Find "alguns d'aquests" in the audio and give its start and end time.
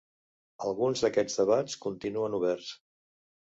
0.69-1.37